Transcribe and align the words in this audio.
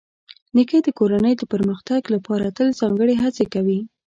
نیکه 0.55 0.77
د 0.83 0.89
کورنۍ 0.99 1.33
د 1.37 1.43
پرمختګ 1.53 2.01
لپاره 2.15 2.45
تل 2.57 2.67
ځانګړې 2.79 3.15
هڅې 3.23 3.45
کوي. 3.53 3.79